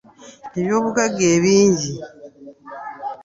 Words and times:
Ebyobugagga 0.59 1.23
ebingi. 1.35 1.91